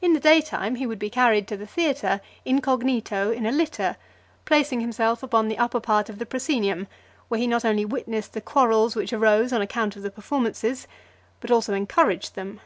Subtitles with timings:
[0.00, 3.96] In the day time he would be carried to the theatre incognito in a litter,
[4.46, 6.86] placing himself upon the upper part of the proscenium,
[7.28, 10.86] where he not only witnessed the quarrels which arose on account of the performances,
[11.40, 12.62] but also encouraged them.